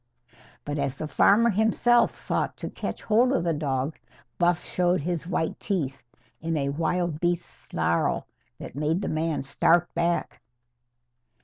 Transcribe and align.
But, 0.65 0.79
as 0.79 0.97
the 0.97 1.07
farmer 1.07 1.51
himself 1.51 2.15
sought 2.15 2.57
to 2.57 2.71
catch 2.71 3.03
hold 3.03 3.31
of 3.31 3.43
the 3.43 3.53
dog, 3.53 3.99
Buff 4.39 4.65
showed 4.65 5.01
his 5.01 5.27
white 5.27 5.59
teeth 5.59 6.01
in 6.41 6.57
a 6.57 6.69
wild 6.69 7.19
beast 7.19 7.45
snarl 7.47 8.25
that 8.57 8.73
made 8.73 9.03
the 9.03 9.09
man 9.09 9.43
start 9.43 9.93
back. 9.93 10.41